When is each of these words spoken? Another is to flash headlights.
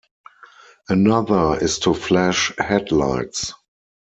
Another 0.89 1.63
is 1.63 1.77
to 1.77 1.93
flash 1.93 2.51
headlights. 2.57 3.53